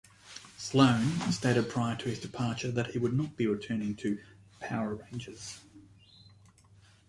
Sloan 0.57 1.31
stated 1.31 1.69
prior 1.69 1.95
to 1.95 2.09
his 2.09 2.19
departure 2.19 2.83
he 2.91 2.97
would 2.97 3.13
not 3.13 3.37
be 3.37 3.45
returning 3.45 3.95
to 3.97 4.17
"Power 4.59 4.95
Rangers". 4.95 5.59